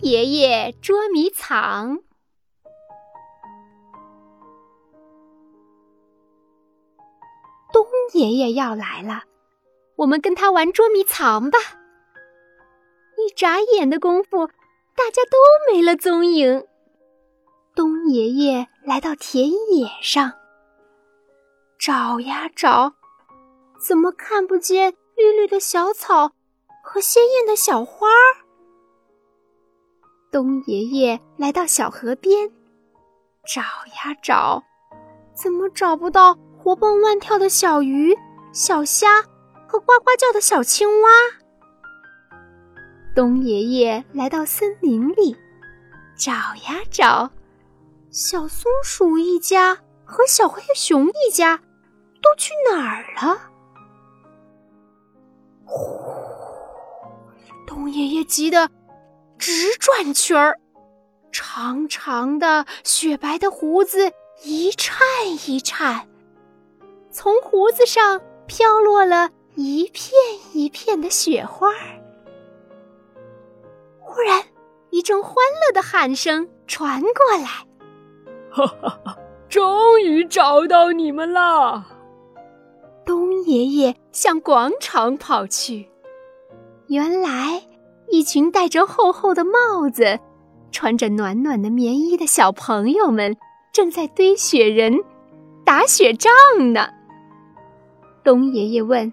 [0.00, 1.98] 爷爷捉迷藏。
[7.72, 9.22] 东爷爷要来了，
[9.96, 11.58] 我们跟他玩捉迷藏吧。
[13.16, 14.46] 一眨眼的功夫，
[14.94, 16.66] 大家都没了踪影。
[17.74, 20.32] 东爷爷来到田野上，
[21.78, 22.92] 找呀找，
[23.80, 26.32] 怎么看不见绿绿的小草
[26.82, 28.06] 和鲜艳的小花？
[30.34, 32.50] 东爷爷来到小河边，
[33.46, 34.60] 找呀找，
[35.32, 38.12] 怎么找不到活蹦乱跳的小鱼、
[38.52, 39.22] 小虾
[39.68, 41.08] 和呱呱叫的小青蛙？
[43.14, 45.36] 东爷爷来到森林里，
[46.16, 47.30] 找呀找。
[48.10, 51.58] 小松鼠一家和小黑熊一家
[52.20, 53.38] 都去哪儿了？
[55.64, 55.96] 呼！
[57.64, 58.68] 东爷爷急得
[59.38, 60.58] 直转圈儿，
[61.32, 65.06] 长长的雪白的胡子一颤
[65.46, 66.08] 一颤，
[67.10, 70.12] 从胡子上飘落了一片
[70.52, 71.70] 一片的雪花。
[74.00, 74.42] 忽然，
[74.90, 77.66] 一阵欢乐的喊声传过来。
[78.50, 79.18] 哈哈哈！
[79.48, 81.84] 终于找到你们了。
[83.04, 85.88] 东爷爷向广场跑去。
[86.86, 87.62] 原来，
[88.10, 90.18] 一群戴着厚厚的帽子、
[90.70, 93.36] 穿着暖暖的棉衣的小朋友们
[93.72, 95.00] 正在堆雪人、
[95.64, 96.32] 打雪仗
[96.72, 96.88] 呢。
[98.22, 99.12] 东爷爷问：“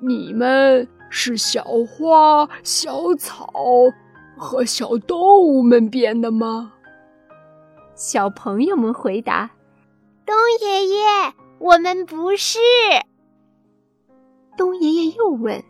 [0.00, 3.52] 你们是小花、小草
[4.36, 6.72] 和小动物们变的吗？”
[7.96, 9.50] 小朋友们回答
[10.24, 11.04] ：“东爷爷，
[11.58, 12.58] 我们不是。”
[14.56, 15.64] 东爷爷又问：“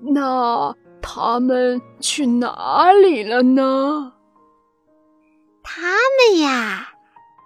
[0.00, 0.74] 那
[1.12, 4.12] 他们去哪里了呢？”
[5.64, 6.92] 他们呀，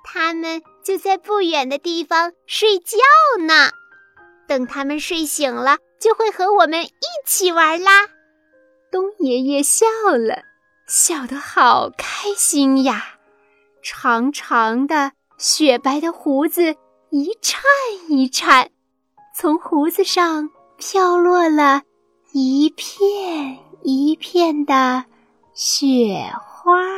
[0.05, 2.99] 他们就在不远的地方睡觉
[3.47, 3.71] 呢。
[4.47, 6.91] 等他们睡醒了，就会和我们一
[7.25, 8.07] 起玩啦。
[8.93, 10.43] 东爷爷笑了，
[10.87, 13.17] 笑得好开心呀。
[13.83, 16.77] 长长的雪白的胡子
[17.11, 17.63] 一颤
[18.09, 18.71] 一颤，
[19.35, 21.83] 从胡子上飘落了
[22.37, 25.05] 一片一片的
[25.55, 26.94] 雪花。